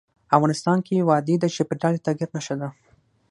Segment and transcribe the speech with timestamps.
[0.35, 2.69] افغانستان کې وادي د چاپېریال د تغیر نښه ده.